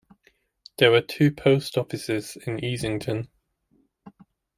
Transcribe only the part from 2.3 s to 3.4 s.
in Easington.